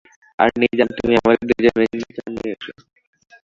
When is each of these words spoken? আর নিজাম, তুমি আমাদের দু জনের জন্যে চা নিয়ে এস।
আর 0.39 0.49
নিজাম, 0.61 0.89
তুমি 0.97 1.13
আমাদের 1.19 1.43
দু 1.49 1.55
জনের 1.65 1.87
জন্যে 1.89 2.09
চা 2.17 2.23
নিয়ে 2.33 2.49
এস। 2.53 2.65